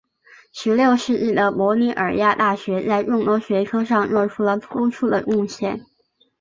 [0.51, 5.85] 十六世纪的博洛尼亚大学在众多学科上做出了突出的贡献。